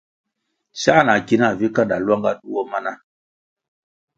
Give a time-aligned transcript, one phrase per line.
[0.83, 2.91] Sā na ki nah vi kanda lwanga duo mana.